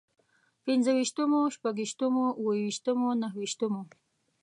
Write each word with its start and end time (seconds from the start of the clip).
پنځه 0.65 0.91
ويشتمو، 0.93 1.41
شپږ 1.55 1.75
ويشتمو، 1.79 2.25
اووه 2.39 2.53
ويشتمو، 2.63 3.09
نهه 3.21 3.35
ويشتمو 3.39 3.81